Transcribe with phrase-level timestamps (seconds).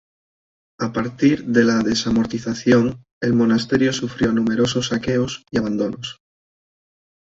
[0.79, 6.17] A partir de la desamortización el monasterio sufrió numerosos saqueos y abandonos.